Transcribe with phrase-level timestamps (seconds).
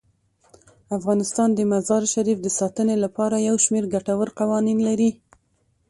[0.97, 5.09] افغانستان د مزارشریف د ساتنې لپاره یو شمیر ګټور قوانین لري.